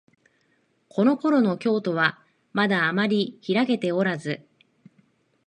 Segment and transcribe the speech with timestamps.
[0.89, 2.17] このころの京都は、
[2.53, 4.43] まだあまりひらけておらず、